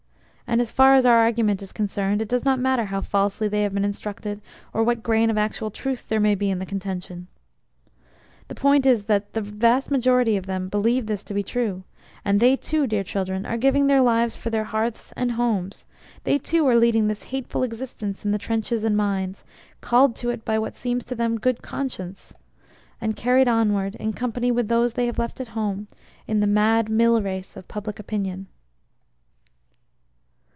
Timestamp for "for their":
14.35-14.65